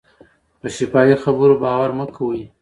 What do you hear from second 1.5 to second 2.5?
باور مه کوئ.